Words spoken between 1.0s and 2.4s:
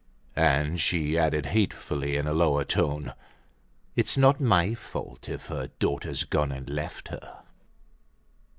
added hatefully in a